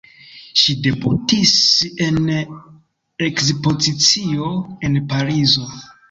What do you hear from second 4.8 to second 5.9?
en Parizo.